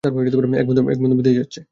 [0.03, 0.65] এক
[0.99, 1.61] বন্ধু বিদেশ যাচ্ছে।